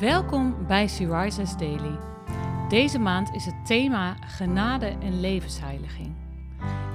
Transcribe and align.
Welkom 0.00 0.66
bij 0.66 0.88
Syriza's 0.88 1.56
Daily. 1.56 1.98
Deze 2.68 2.98
maand 2.98 3.34
is 3.34 3.44
het 3.44 3.66
thema 3.66 4.14
genade 4.14 4.86
en 4.86 5.20
levensheiliging. 5.20 6.16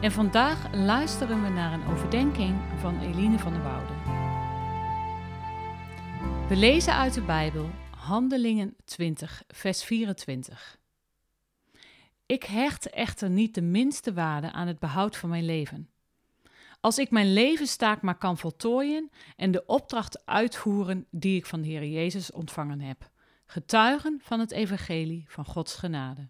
En 0.01 0.11
vandaag 0.11 0.73
luisteren 0.73 1.43
we 1.43 1.49
naar 1.49 1.73
een 1.73 1.85
overdenking 1.85 2.55
van 2.79 2.99
Eline 2.99 3.39
van 3.39 3.53
der 3.53 3.63
Woude. 3.63 3.93
We 6.47 6.55
lezen 6.55 6.93
uit 6.93 7.13
de 7.13 7.21
Bijbel 7.21 7.69
Handelingen 7.89 8.75
20, 8.85 9.43
vers 9.47 9.83
24. 9.83 10.79
Ik 12.25 12.43
hecht 12.43 12.89
echter 12.89 13.29
niet 13.29 13.55
de 13.55 13.61
minste 13.61 14.13
waarde 14.13 14.51
aan 14.51 14.67
het 14.67 14.79
behoud 14.79 15.17
van 15.17 15.29
mijn 15.29 15.45
leven. 15.45 15.89
Als 16.81 16.97
ik 16.97 17.11
mijn 17.11 17.33
levenstaak 17.33 18.01
maar 18.01 18.17
kan 18.17 18.37
voltooien 18.37 19.11
en 19.35 19.51
de 19.51 19.65
opdracht 19.65 20.25
uitvoeren 20.25 21.07
die 21.11 21.37
ik 21.37 21.45
van 21.45 21.61
de 21.61 21.67
Heer 21.67 21.85
Jezus 21.85 22.31
ontvangen 22.31 22.81
heb. 22.81 23.09
Getuigen 23.45 24.19
van 24.23 24.39
het 24.39 24.51
evangelie 24.51 25.25
van 25.27 25.45
Gods 25.45 25.75
genade. 25.75 26.29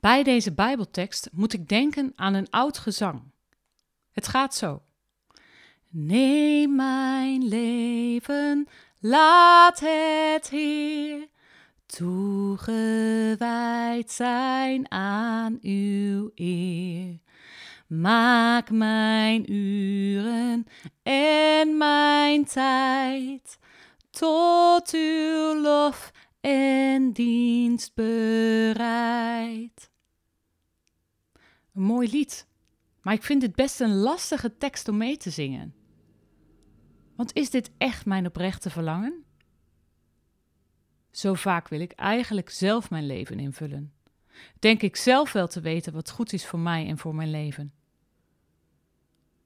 Bij 0.00 0.22
deze 0.22 0.52
Bijbeltekst 0.52 1.28
moet 1.32 1.52
ik 1.52 1.68
denken 1.68 2.12
aan 2.16 2.34
een 2.34 2.50
oud 2.50 2.78
gezang. 2.78 3.22
Het 4.12 4.28
gaat 4.28 4.54
zo. 4.54 4.82
Neem 5.88 6.74
mijn 6.74 7.48
leven, 7.48 8.68
laat 8.98 9.80
het 9.80 10.50
Heer 10.50 11.28
toegewijd 11.86 14.10
zijn 14.10 14.90
aan 14.90 15.58
uw 15.62 16.30
eer. 16.34 17.18
Maak 17.88 18.70
mijn 18.70 19.52
uren 19.52 20.66
en 21.02 21.76
mijn 21.76 22.44
tijd 22.44 23.58
tot 24.10 24.90
uw 24.92 25.60
lof 25.60 26.10
en 26.40 27.12
dienst 27.12 27.94
bereid. 27.94 29.90
Een 31.74 31.82
mooi 31.82 32.10
lied, 32.10 32.46
maar 33.02 33.14
ik 33.14 33.22
vind 33.22 33.42
het 33.42 33.54
best 33.54 33.80
een 33.80 33.94
lastige 33.94 34.56
tekst 34.56 34.88
om 34.88 34.96
mee 34.96 35.16
te 35.16 35.30
zingen. 35.30 35.74
Want 37.16 37.34
is 37.34 37.50
dit 37.50 37.70
echt 37.78 38.06
mijn 38.06 38.26
oprechte 38.26 38.70
verlangen? 38.70 39.24
Zo 41.10 41.34
vaak 41.34 41.68
wil 41.68 41.80
ik 41.80 41.92
eigenlijk 41.92 42.50
zelf 42.50 42.90
mijn 42.90 43.06
leven 43.06 43.38
invullen. 43.38 43.92
Denk 44.58 44.82
ik 44.82 44.96
zelf 44.96 45.32
wel 45.32 45.48
te 45.48 45.60
weten 45.60 45.92
wat 45.92 46.10
goed 46.10 46.32
is 46.32 46.46
voor 46.46 46.58
mij 46.58 46.86
en 46.86 46.98
voor 46.98 47.14
mijn 47.14 47.30
leven. 47.30 47.72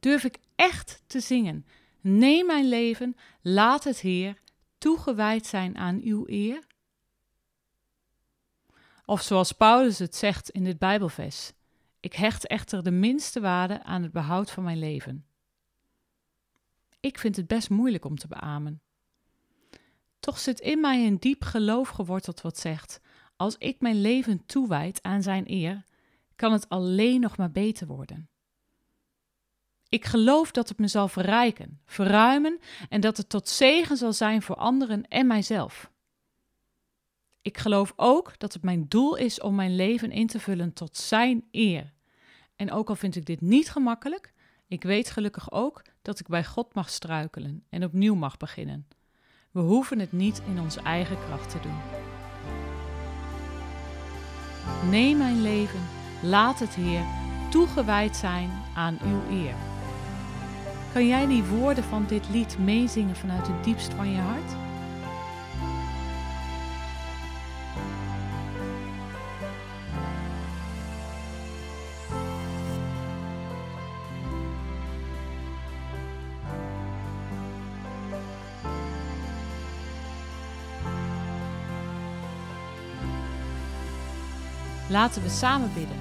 Durf 0.01 0.25
ik 0.25 0.39
echt 0.55 1.03
te 1.07 1.21
zingen? 1.21 1.67
Neem 2.01 2.47
mijn 2.47 2.69
leven, 2.69 3.17
laat 3.41 3.85
het 3.85 4.01
Heer 4.01 4.41
toegewijd 4.79 5.47
zijn 5.47 5.77
aan 5.77 6.01
uw 6.03 6.25
eer? 6.27 6.67
Of 9.05 9.23
zoals 9.23 9.53
Paulus 9.53 9.99
het 9.99 10.17
zegt 10.17 10.51
in 10.51 10.65
dit 10.65 10.79
Bijbelvers: 10.79 11.53
Ik 12.01 12.13
hecht 12.13 12.47
echter 12.47 12.83
de 12.83 12.91
minste 12.91 13.41
waarde 13.41 13.83
aan 13.83 14.03
het 14.03 14.13
behoud 14.13 14.51
van 14.51 14.65
mijn 14.65 14.79
leven. 14.79 15.27
Ik 17.01 17.19
vind 17.19 17.37
het 17.37 17.47
best 17.47 17.71
moeilijk 17.71 18.05
om 18.05 18.17
te 18.17 18.29
beamen. 18.29 18.81
Toch 20.21 20.39
zit 20.39 20.61
in 20.61 20.81
mij 20.81 21.07
een 21.07 21.19
diep 21.19 21.43
geloof 21.43 21.89
geworteld 21.89 22.41
wat 22.41 22.59
zegt: 22.59 23.01
Als 23.43 23.57
ik 23.59 23.81
mijn 23.81 24.01
leven 24.01 24.47
toewijd 24.47 25.03
aan 25.03 25.23
zijn 25.23 25.45
eer, 25.47 25.85
kan 26.37 26.53
het 26.53 26.69
alleen 26.69 27.21
nog 27.21 27.37
maar 27.37 27.51
beter 27.51 27.87
worden. 27.87 28.29
Ik 29.89 30.05
geloof 30.05 30.51
dat 30.51 30.69
het 30.69 30.79
me 30.79 30.89
zal 30.89 31.09
verrijken, 31.09 31.81
verruimen 31.85 32.59
en 32.89 33.01
dat 33.01 33.17
het 33.17 33.29
tot 33.29 33.49
zegen 33.49 33.97
zal 33.97 34.13
zijn 34.13 34.43
voor 34.43 34.57
anderen 34.57 35.09
en 35.09 35.27
mijzelf. 35.27 35.91
Ik 37.41 37.59
geloof 37.59 37.93
ook 37.97 38.39
dat 38.39 38.53
het 38.53 38.63
mijn 38.63 38.89
doel 38.89 39.17
is 39.17 39.41
om 39.41 39.55
mijn 39.55 39.77
leven 39.77 40.11
in 40.11 40.27
te 40.27 40.41
vullen 40.41 40.73
tot 40.73 40.97
Zijn 40.97 41.45
eer. 41.51 41.93
En 42.57 42.71
ook 42.73 42.89
al 42.89 42.97
vind 42.97 43.17
ik 43.17 43.27
dit 43.27 43.41
niet 43.41 43.71
gemakkelijk, 43.71 44.33
ik 44.67 44.83
weet 44.83 45.11
gelukkig 45.11 45.53
ook 45.53 45.83
dat 46.03 46.21
ik 46.21 46.29
bij 46.29 46.45
God 46.45 46.75
mag 46.75 46.91
struikelen 46.91 47.65
en 47.69 47.85
opnieuw 47.85 48.15
mag 48.15 48.37
beginnen. 48.37 48.87
We 49.51 49.61
hoeven 49.61 49.99
het 49.99 50.13
niet 50.13 50.43
in 50.47 50.61
onze 50.61 50.81
eigen 50.81 51.17
kracht 51.27 51.51
te 51.51 51.61
doen. 51.61 52.02
Neem 54.91 55.19
mijn 55.19 55.43
leven, 55.43 55.81
laat 56.23 56.59
het 56.59 56.75
Heer 56.75 57.03
toegewijd 57.49 58.17
zijn 58.17 58.51
aan 58.75 58.99
uw 59.05 59.37
eer. 59.37 59.55
Kan 60.93 61.07
jij 61.07 61.27
die 61.27 61.45
woorden 61.45 61.85
van 61.85 62.05
dit 62.07 62.29
lied 62.29 62.59
meezingen 62.59 63.17
vanuit 63.17 63.47
het 63.47 63.65
diepst 63.65 63.95
van 63.95 64.11
je 64.11 64.19
hart? 64.19 64.72
Laten 84.93 85.23
we 85.23 85.29
samen 85.29 85.75
bidden. 85.75 85.97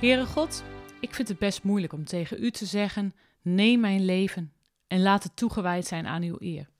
Heere 0.00 0.26
God, 0.26 0.64
ik 1.00 1.14
vind 1.14 1.28
het 1.28 1.38
best 1.38 1.62
moeilijk 1.62 1.92
om 1.92 2.04
tegen 2.04 2.42
u 2.42 2.50
te 2.50 2.66
zeggen: 2.66 3.14
Neem 3.42 3.80
mijn 3.80 4.04
leven 4.04 4.52
en 4.86 5.02
laat 5.02 5.22
het 5.22 5.36
toegewijd 5.36 5.86
zijn 5.86 6.06
aan 6.06 6.22
uw 6.22 6.36
eer. 6.38 6.70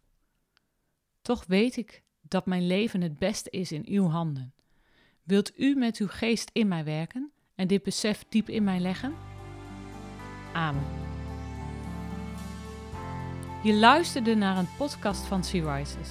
Toch 1.23 1.45
weet 1.47 1.77
ik 1.77 2.03
dat 2.21 2.47
mijn 2.47 2.67
leven 2.67 3.01
het 3.01 3.19
beste 3.19 3.51
is 3.51 3.73
in 3.73 3.87
uw 3.87 4.09
handen. 4.09 4.55
Wilt 5.23 5.59
u 5.59 5.75
met 5.75 5.97
uw 5.97 6.09
geest 6.09 6.51
in 6.53 6.69
mij 6.69 6.85
werken 6.85 7.33
en 7.55 7.67
dit 7.67 7.83
besef 7.83 8.25
diep 8.29 8.49
in 8.49 8.65
mij 8.65 8.81
leggen? 8.81 9.15
Amen. 10.53 10.87
Je 13.63 13.75
luisterde 13.75 14.35
naar 14.35 14.57
een 14.57 14.77
podcast 14.77 15.23
van 15.23 15.45
Sea 15.45 15.77
Rises. 15.77 16.11